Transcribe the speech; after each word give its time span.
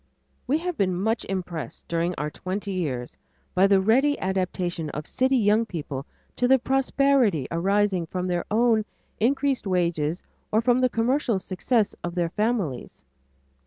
We 0.47 0.57
have 0.57 0.77
been 0.77 0.99
much 0.99 1.25
impressed 1.25 1.87
during 1.87 2.15
our 2.17 2.31
twenty 2.31 2.71
years, 2.71 3.19
by 3.53 3.67
the 3.67 3.79
ready 3.79 4.17
adaptation 4.19 4.89
of 4.89 5.05
city 5.05 5.37
young 5.37 5.63
people 5.63 6.07
to 6.37 6.47
the 6.47 6.57
prosperity 6.57 7.47
arising 7.51 8.07
from 8.07 8.25
their 8.25 8.45
own 8.49 8.83
increased 9.19 9.67
wages 9.67 10.23
or 10.51 10.59
from 10.59 10.81
the 10.81 10.89
commercial 10.89 11.37
success 11.37 11.93
of 12.03 12.15
their 12.15 12.29
families. 12.29 13.03